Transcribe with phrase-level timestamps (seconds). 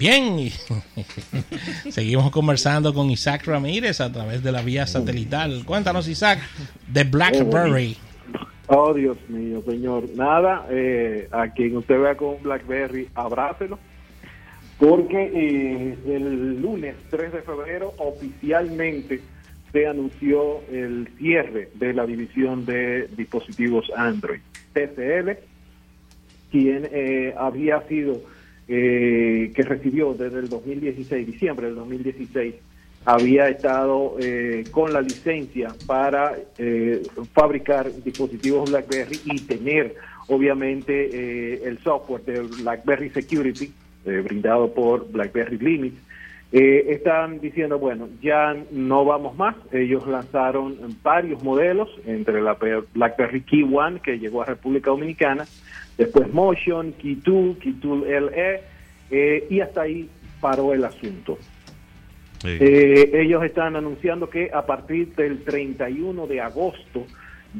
[0.00, 0.48] Bien,
[1.90, 5.62] seguimos conversando con Isaac Ramírez a través de la vía satelital.
[5.66, 6.40] Cuéntanos, Isaac,
[6.88, 7.98] de BlackBerry.
[8.68, 10.08] Oh, Dios mío, señor.
[10.16, 13.78] Nada, eh, a quien usted vea con BlackBerry, abrácelo.
[14.78, 19.20] Porque eh, el lunes 3 de febrero oficialmente
[19.70, 24.40] se anunció el cierre de la división de dispositivos Android.
[24.72, 25.32] TCL,
[26.50, 28.22] quien eh, había sido,
[28.68, 32.54] eh, que recibió desde el 2016, diciembre del 2016,
[33.04, 36.36] había estado eh, con la licencia para
[37.32, 39.94] fabricar dispositivos BlackBerry y tener,
[40.28, 43.72] obviamente, el software de BlackBerry Security,
[44.04, 46.00] brindado por BlackBerry Limits,
[46.52, 49.54] eh, están diciendo, bueno, ya no vamos más.
[49.72, 52.56] Ellos lanzaron varios modelos, entre la
[52.94, 55.44] BlackBerry Key One, que llegó a República Dominicana,
[55.96, 58.60] después Motion, Key 2, Key 2 LE,
[59.10, 60.08] eh, y hasta ahí
[60.40, 61.38] paró el asunto.
[62.42, 67.04] Eh, ellos están anunciando que a partir del 31 de agosto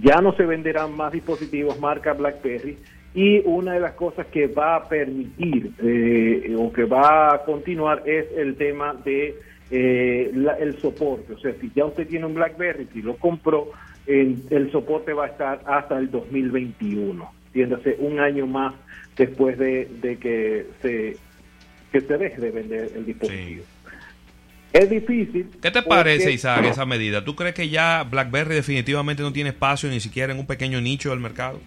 [0.02, 2.78] ya no se venderán más dispositivos marca BlackBerry
[3.14, 8.02] y una de las cosas que va a permitir eh, o que va a continuar
[8.06, 9.34] es el tema de
[9.70, 11.32] eh, el soporte.
[11.32, 13.70] O sea, si ya usted tiene un BlackBerry, si lo compró,
[14.06, 18.74] el soporte va a estar hasta el 2021, entiéndase, un año más
[19.16, 19.88] después de,
[20.20, 21.16] que se
[21.92, 23.64] que se deje de vender el dispositivo.
[24.72, 25.48] Es difícil.
[25.60, 27.24] ¿Qué te parece, Isaac, esa medida?
[27.24, 31.10] ¿Tú crees que ya BlackBerry definitivamente no tiene espacio ni siquiera en un pequeño nicho
[31.10, 31.60] del mercado?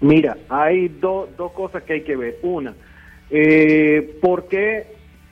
[0.00, 2.38] Mira, hay dos cosas que hay que ver.
[2.42, 2.74] Una,
[3.30, 4.86] eh, ¿por qué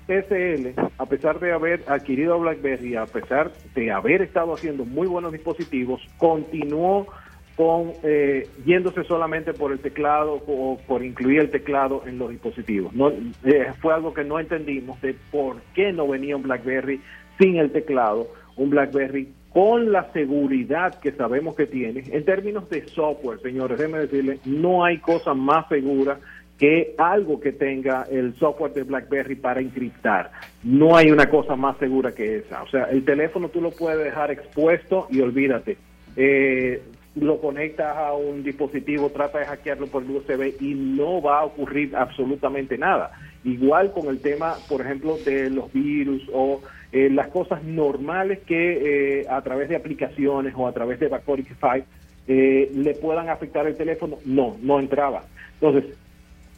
[0.07, 5.33] TCL, a pesar de haber adquirido BlackBerry, a pesar de haber estado haciendo muy buenos
[5.33, 7.09] dispositivos, continuó
[7.57, 12.93] con eh, yéndose solamente por el teclado o por incluir el teclado en los dispositivos.
[12.93, 17.01] No, eh, fue algo que no entendimos de por qué no venía un BlackBerry
[17.39, 22.05] sin el teclado, un BlackBerry con la seguridad que sabemos que tiene.
[22.11, 26.19] En términos de software, señores, déjenme decirles, no hay cosa más segura
[26.59, 30.31] que algo que tenga el software de BlackBerry para encriptar.
[30.63, 32.65] No hay una cosa más segura que esa.
[32.65, 35.79] O sea, el teléfono tú lo puedes dejar expuesto y olvídate.
[36.17, 36.83] Eh,
[37.15, 41.97] lo conectas a un dispositivo, trata de hackearlo por USB y no va a ocurrir
[41.97, 43.11] absolutamente nada.
[43.47, 49.21] Igual con el tema, por ejemplo, de los virus o eh, las cosas normales que
[49.21, 51.85] eh, a través de aplicaciones o a través de Backorify
[52.27, 55.27] eh, le puedan afectar el teléfono, no, no entraba.
[55.61, 55.95] Entonces,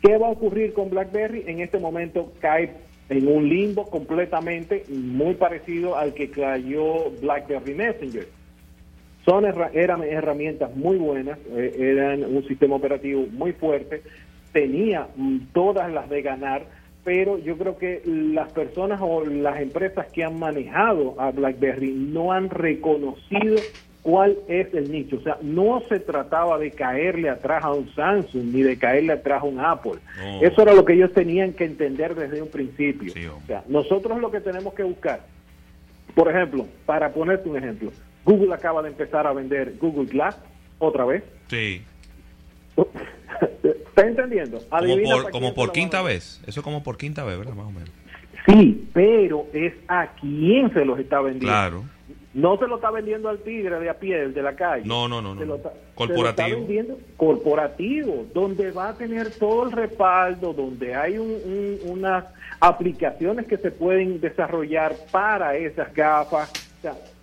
[0.00, 1.44] ¿qué va a ocurrir con BlackBerry?
[1.47, 2.72] En este momento cae
[3.10, 8.26] en un limbo completamente muy parecido al que cayó BlackBerry Messenger.
[9.26, 9.44] Son
[9.75, 14.00] eran herramientas muy buenas, eran un sistema operativo muy fuerte,
[14.53, 16.78] tenía mm, todas las de ganar,
[17.09, 22.33] pero yo creo que las personas o las empresas que han manejado a BlackBerry no
[22.33, 23.57] han reconocido
[24.03, 25.17] cuál es el nicho.
[25.17, 29.41] O sea, no se trataba de caerle atrás a un Samsung ni de caerle atrás
[29.41, 29.95] a un Apple.
[30.43, 33.11] Eso era lo que ellos tenían que entender desde un principio.
[33.11, 35.21] o sea, nosotros lo que tenemos que buscar,
[36.15, 37.91] por ejemplo, para ponerte un ejemplo,
[38.27, 40.37] Google acaba de empezar a vender Google Glass
[40.79, 41.25] otra vez.
[41.47, 41.81] Sí.
[43.62, 44.61] ¿Está entendiendo?
[45.33, 46.41] como por, quinta vez.
[46.47, 47.55] Eso es como por quinta vez, ¿verdad?
[47.55, 47.91] Más o menos.
[48.47, 51.49] Sí, pero es a quién se los está vendiendo.
[51.49, 51.84] Claro.
[52.34, 54.84] No se lo está vendiendo al tigre de a pie, de la calle.
[54.87, 55.34] No, no, no.
[55.34, 55.59] no.
[55.94, 56.17] corporativo.
[56.17, 62.25] Se lo está vendiendo corporativo, donde va a tener todo el respaldo, donde hay unas
[62.61, 66.53] aplicaciones que se pueden desarrollar para esas gafas.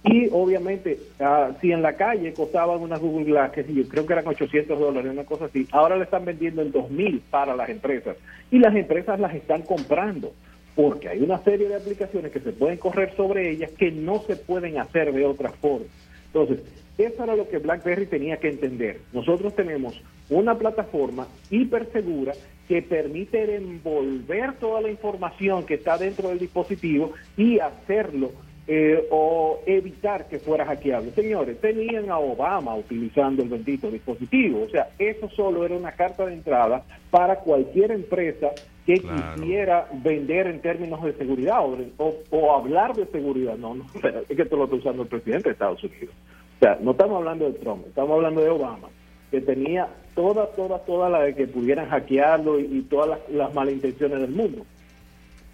[0.07, 4.13] Y obviamente, ah, si en la calle costaban unas Google Glass, que yo creo que
[4.13, 8.15] eran 800 dólares, una cosa así, ahora le están vendiendo en 2000 para las empresas.
[8.51, 10.31] Y las empresas las están comprando,
[10.75, 14.35] porque hay una serie de aplicaciones que se pueden correr sobre ellas que no se
[14.35, 15.87] pueden hacer de otra forma.
[16.27, 16.59] Entonces,
[16.99, 18.99] eso era lo que BlackBerry tenía que entender.
[19.11, 19.99] Nosotros tenemos
[20.29, 22.33] una plataforma hiper segura
[22.67, 28.31] que permite envolver toda la información que está dentro del dispositivo y hacerlo
[28.67, 31.11] eh, o evitar que fuera hackeable.
[31.11, 34.63] Señores, tenían a Obama utilizando el bendito dispositivo.
[34.63, 38.51] O sea, eso solo era una carta de entrada para cualquier empresa
[38.85, 41.59] que quisiera vender en términos de seguridad
[41.97, 43.55] o, hablar de seguridad.
[43.55, 43.85] No, no,
[44.29, 46.15] es que esto lo está usando el presidente de Estados Unidos.
[46.55, 48.87] O sea, no estamos hablando de Trump, estamos hablando de Obama,
[49.29, 53.73] que tenía toda, toda, toda la de que pudieran hackearlo y, todas las, las, malas
[53.73, 54.65] intenciones del mundo.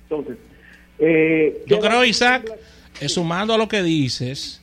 [0.04, 0.38] Entonces,
[1.00, 2.46] eh, yo creo, Isaac
[3.10, 4.62] sumando a lo que dices,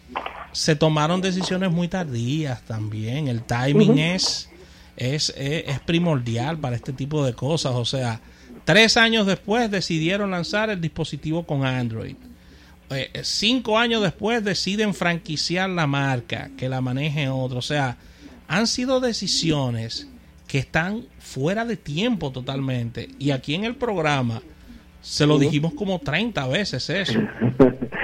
[0.52, 3.28] se tomaron decisiones muy tardías también.
[3.28, 4.48] El timing es,
[4.96, 7.74] es, es, primordial para este tipo de cosas.
[7.74, 8.20] O sea,
[8.68, 12.16] Tres años después decidieron lanzar el dispositivo con Android.
[12.90, 17.60] Eh, cinco años después deciden franquiciar la marca, que la maneje otro.
[17.60, 17.96] O sea,
[18.46, 20.06] han sido decisiones
[20.46, 23.08] que están fuera de tiempo totalmente.
[23.18, 24.42] Y aquí en el programa
[25.00, 27.18] se lo dijimos como 30 veces eso.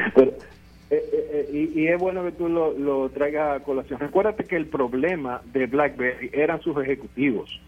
[1.55, 4.01] Eh, y, es bueno que tú lo, lo traigas a colación.
[4.01, 7.61] Recuérdate que el problema de BlackBerry eran sus ejecutivos.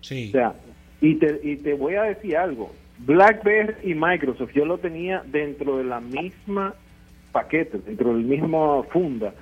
[0.00, 0.28] Sí.
[0.28, 0.54] O sea,
[1.00, 2.72] y te, y te voy a decir algo.
[2.98, 6.74] BlackBerry y Microsoft, yo lo tenía dentro de la misma
[7.32, 9.34] paquete, dentro del mismo funda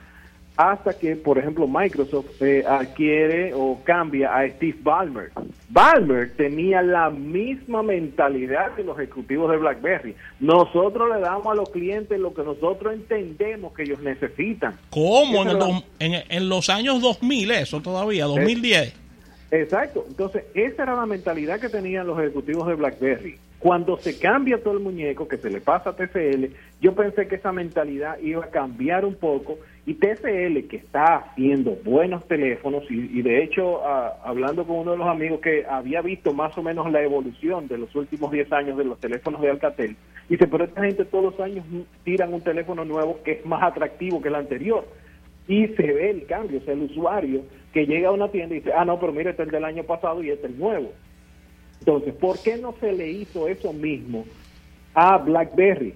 [0.60, 5.32] hasta que, por ejemplo, Microsoft eh, adquiere o cambia a Steve Ballmer.
[5.70, 10.14] Ballmer tenía la misma mentalidad que los ejecutivos de BlackBerry.
[10.38, 14.78] Nosotros le damos a los clientes lo que nosotros entendemos que ellos necesitan.
[14.90, 15.44] ¿Cómo?
[15.98, 18.94] En, los años 2000 eso todavía, 2010.
[19.52, 20.04] Exacto.
[20.06, 23.38] Entonces, esa era la mentalidad que tenían los ejecutivos de BlackBerry.
[23.60, 26.46] Cuando se cambia todo el muñeco, que se le pasa a TCL,
[26.80, 31.76] yo pensé que esa mentalidad iba a cambiar un poco y TCL, que está haciendo
[31.84, 33.86] buenos teléfonos, y, de hecho,
[34.24, 37.76] hablando con uno de los amigos que había visto más o menos la evolución de
[37.76, 39.96] los últimos 10 años de los teléfonos de Alcatel,
[40.28, 41.64] dice, pero esta gente todos los años
[42.02, 44.86] tiran un teléfono nuevo que es más atractivo que el anterior.
[45.48, 47.42] Y se ve el cambio, o sea, el usuario
[47.74, 49.64] que llega a una tienda y dice, ah, no, pero mire, este es el del
[49.64, 50.92] año pasado y este es el nuevo.
[51.80, 54.24] Entonces, ¿por qué no se le hizo eso mismo
[54.94, 55.94] a BlackBerry?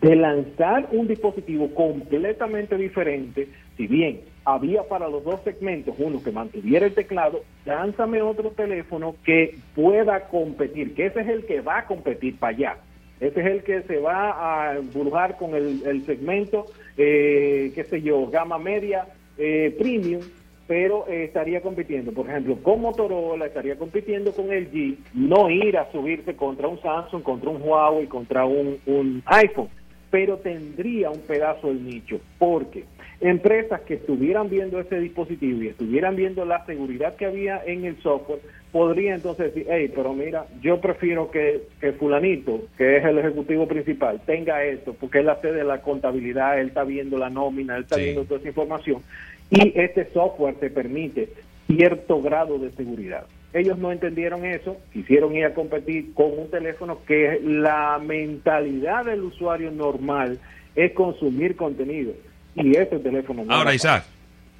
[0.00, 6.32] De lanzar un dispositivo completamente diferente, si bien había para los dos segmentos uno que
[6.32, 11.78] mantuviera el teclado, lánzame otro teléfono que pueda competir, que ese es el que va
[11.78, 12.76] a competir para allá.
[13.20, 16.66] Ese es el que se va a embrujar con el, segmento,
[16.96, 19.06] eh, qué sé yo, gama media,
[19.36, 20.22] eh, premium,
[20.70, 25.90] pero eh, estaría compitiendo, por ejemplo, con Motorola, estaría compitiendo con LG, no ir a
[25.90, 29.68] subirse contra un Samsung, contra un Huawei, contra un, un iPhone,
[30.12, 32.84] pero tendría un pedazo del nicho, porque
[33.20, 38.00] empresas que estuvieran viendo ese dispositivo y estuvieran viendo la seguridad que había en el
[38.00, 38.38] software,
[38.70, 43.66] podría entonces decir, hey, pero mira, yo prefiero que, que fulanito, que es el ejecutivo
[43.66, 47.82] principal, tenga esto, porque él hace de la contabilidad, él está viendo la nómina, él
[47.82, 49.02] está viendo toda esa información,
[49.50, 51.28] y este software te permite
[51.66, 53.26] cierto grado de seguridad.
[53.52, 59.22] Ellos no entendieron eso, quisieron ir a competir con un teléfono que la mentalidad del
[59.22, 60.38] usuario normal
[60.76, 62.12] es consumir contenido.
[62.54, 64.04] Y ese teléfono no Ahora, Isaac.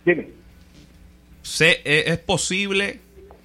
[0.05, 0.29] Dime.
[1.61, 2.99] Eh, ¿Es posible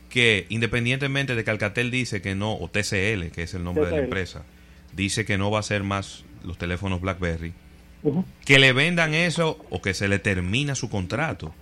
[0.09, 3.91] que, independientemente de que Alcatel dice que no, o TCL, que es el nombre de
[3.91, 4.45] la empresa,
[4.93, 7.53] dice que no va a ser más los teléfonos BlackBerry,
[8.43, 11.53] que le vendan eso o que se le termina su contrato.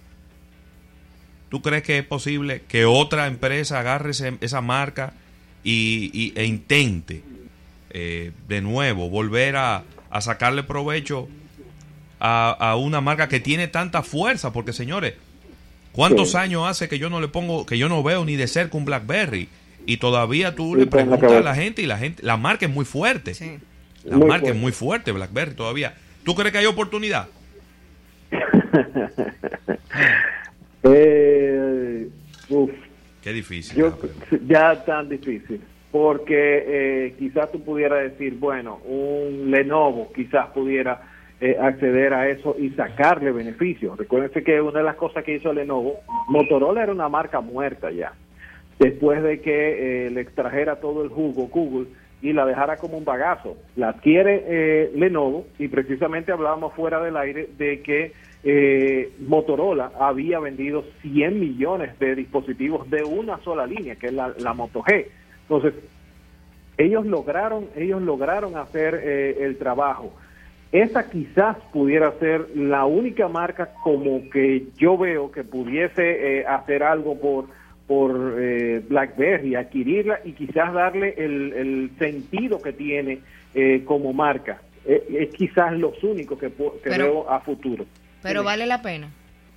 [1.50, 4.12] ¿Tú crees que es posible que otra empresa agarre
[4.42, 5.14] esa marca
[5.64, 7.22] y, e intente
[7.92, 9.84] eh, de nuevo volver a,
[10.20, 11.28] sacarle provecho
[12.20, 14.52] a, una marca que tiene tanta fuerza?
[14.52, 15.14] Porque señores,
[15.92, 18.76] ¿cuántos años hace que yo no le pongo, que yo no veo ni de cerca
[18.76, 19.48] un BlackBerry?
[19.86, 22.86] Y todavía tú le preguntas a la gente y la gente, la marca es muy
[22.86, 23.34] fuerte.
[24.06, 25.94] La marca es muy fuerte, BlackBerry todavía.
[26.24, 27.28] ¿Tú crees que hay oportunidad?
[30.84, 32.08] eh,
[33.22, 33.78] Qué difícil.
[33.78, 33.98] Yo,
[34.48, 35.62] ya tan difícil.
[35.92, 41.02] Porque eh, quizás tú pudieras decir, bueno, un Lenovo quizás pudiera
[41.40, 43.98] eh, acceder a eso y sacarle beneficios.
[43.98, 48.14] Recuérdense que una de las cosas que hizo Lenovo, Motorola era una marca muerta ya.
[48.80, 51.88] Después de que eh, le extrajera todo el jugo Google,
[52.24, 53.58] y la dejara como un bagazo.
[53.76, 58.14] La adquiere eh, Lenovo y precisamente hablábamos fuera del aire de que
[58.46, 64.54] eh, Motorola había vendido 100 millones de dispositivos de una sola línea, que es la,
[64.54, 65.06] Moto G.
[65.42, 65.74] Entonces,
[66.78, 70.14] ellos lograron, ellos lograron hacer eh, el trabajo.
[70.72, 77.20] Esa quizás pudiera ser la única marca como que yo veo que pudiese hacer algo
[77.20, 77.46] por
[77.88, 83.20] por eh, BlackBerry, adquirirla y quizás darle el, sentido que tiene
[83.54, 84.62] eh, como marca.
[84.86, 86.52] Eh, es quizás los únicos que,
[86.86, 87.86] veo a futuro.
[88.22, 89.10] Pero vale la pena.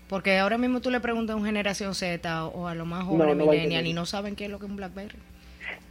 [0.09, 3.37] Porque ahora mismo tú le preguntas a un generación Z o a lo más jóvenes
[3.37, 5.19] millennial y no saben qué es lo que es un BlackBerry.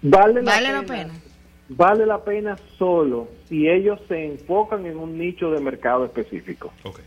[0.01, 1.13] Vale, la, pena,
[1.69, 6.71] Vale la pena solo si ellos se enfocan en un nicho de mercado específico.
[6.83, 7.03] Okay.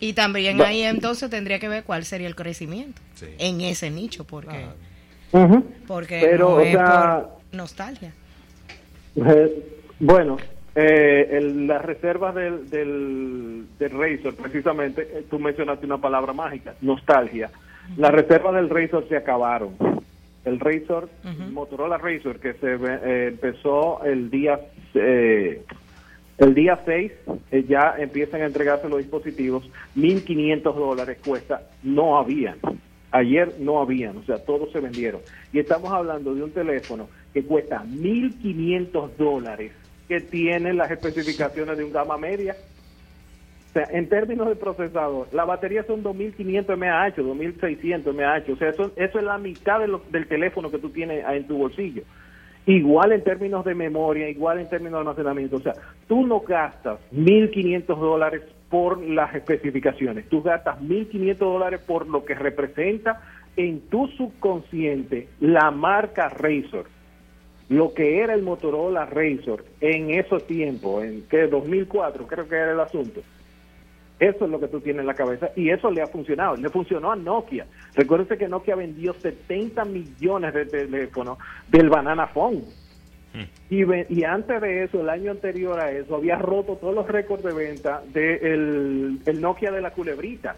[0.00, 3.00] Y también ahí entonces tendría que ver cuál sería el crecimiento
[3.38, 4.66] en ese nicho, porque,
[5.86, 8.12] porque Pero, es por nostalgia.
[9.16, 9.64] Eh,
[10.00, 10.36] bueno,
[10.74, 17.50] eh, las reservas del, del, del Razor, precisamente, eh, tú mencionaste una palabra mágica, nostalgia.
[17.96, 19.76] Las reservas del Razor se acabaron.
[20.44, 21.08] el Razor,
[21.52, 24.60] Motorola Razor, que se eh, empezó el día
[24.94, 25.62] eh,
[26.38, 27.12] el día 6
[27.52, 32.56] eh, ya empiezan a entregarse los dispositivos, 1.500 dólares cuesta, no habían.
[33.12, 35.20] Ayer no habían, o sea, todos se vendieron.
[35.52, 39.72] Y estamos hablando de un teléfono que cuesta 1.500 dólares,
[40.08, 42.56] que tiene las especificaciones de un gama media.
[43.70, 48.52] O sea, en términos de procesador, la batería son 2.500 mAh, 2.600 mAh.
[48.52, 52.02] O sea, eso, eso es la mitad del teléfono que tú tienes en tu bolsillo.
[52.66, 55.56] Igual en términos de memoria, igual en términos de almacenamiento.
[55.56, 55.74] O sea,
[56.08, 62.34] tú no gastas 1.500 dólares por las especificaciones, tú gastas 1.500 dólares por lo que
[62.34, 63.20] representa
[63.56, 66.86] en tu subconsciente la marca Razor,
[67.68, 72.72] lo que era el Motorola Razor en esos tiempos, en que 2004 creo que era
[72.72, 73.20] el asunto.
[74.18, 76.56] Eso es lo que tú tienes en la cabeza y eso le ha funcionado.
[76.56, 77.66] Le funcionó a Nokia.
[77.94, 82.62] Recuérdense que Nokia vendió 70 millones de teléfonos del Banana Phone.
[83.34, 83.42] Hmm.
[83.70, 87.42] Y, y antes de eso, el año anterior a eso, había roto todos los récords
[87.42, 90.54] de venta del el Nokia de la culebrita,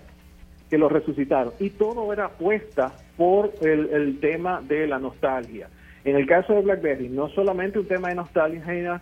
[0.68, 1.54] que lo resucitaron.
[1.58, 5.70] Y todo era apuesta por el, el tema de la nostalgia.
[6.04, 9.00] En el caso de BlackBerry, no solamente un tema de nostalgia,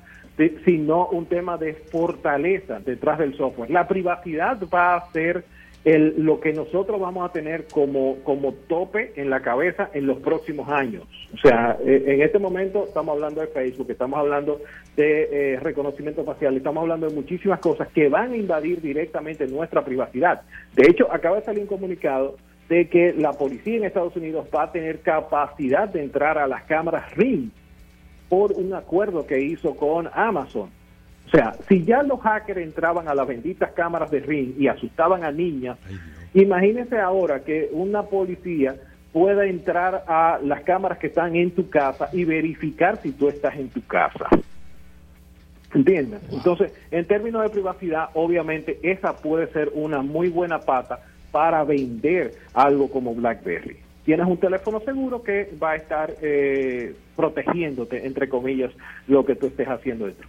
[0.65, 3.71] sino un tema de fortaleza detrás del software.
[3.71, 5.45] La privacidad va a ser
[5.85, 10.19] el, lo que nosotros vamos a tener como, como tope en la cabeza en los
[10.19, 11.05] próximos años.
[11.35, 14.61] O sea, eh, en este momento estamos hablando de Facebook, estamos hablando
[14.97, 19.85] de eh, reconocimiento facial, estamos hablando de muchísimas cosas que van a invadir directamente nuestra
[19.85, 20.43] privacidad.
[20.75, 22.37] De hecho, acaba de salir un comunicado
[22.69, 26.65] de que la policía en Estados Unidos va a tener capacidad de entrar a las
[26.65, 27.51] cámaras Ring
[28.29, 30.71] por un acuerdo que hizo con Amazon.
[31.27, 35.25] O sea, si ya los hackers entraban a las benditas cámaras de Ring y asustaban
[35.25, 35.79] a niñas,
[36.35, 38.77] imagínense ahora que una policía
[39.13, 43.57] pueda entrar a las cámaras que están en tu casa y verificar si tú estás
[43.57, 44.29] en tu casa.
[45.73, 46.21] ¿Entiendes?
[46.31, 51.01] Entonces, en términos de privacidad, obviamente esa puede ser una muy buena pata
[51.33, 58.07] para vender algo como BlackBerry tienes un teléfono seguro que va a estar eh, protegiéndote,
[58.07, 58.73] entre comillas,
[59.07, 60.29] lo que tú estés haciendo dentro.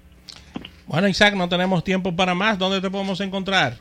[0.87, 2.59] Bueno, Isaac, no tenemos tiempo para más.
[2.59, 3.73] ¿Dónde te podemos encontrar?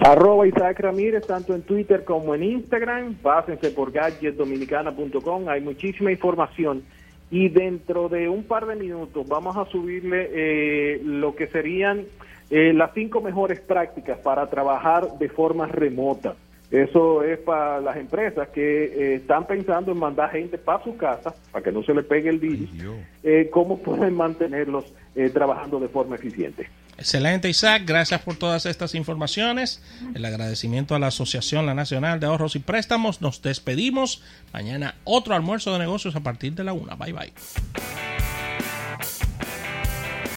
[0.00, 3.14] Arroba Isaac Ramírez, tanto en Twitter como en Instagram.
[3.14, 5.48] Pásense por gadgetdominicana.com.
[5.48, 6.82] Hay muchísima información.
[7.30, 12.04] Y dentro de un par de minutos vamos a subirle eh, lo que serían
[12.50, 16.34] eh, las cinco mejores prácticas para trabajar de forma remota.
[16.72, 21.34] Eso es para las empresas que eh, están pensando en mandar gente para su casa,
[21.52, 22.70] para que no se le pegue el virus,
[23.22, 26.70] eh, cómo pueden mantenerlos eh, trabajando de forma eficiente.
[26.96, 27.82] Excelente, Isaac.
[27.84, 29.82] Gracias por todas estas informaciones.
[30.14, 33.20] El agradecimiento a la Asociación La Nacional de Ahorros y Préstamos.
[33.20, 34.22] Nos despedimos.
[34.54, 36.94] Mañana otro almuerzo de negocios a partir de la una.
[36.94, 37.32] Bye bye.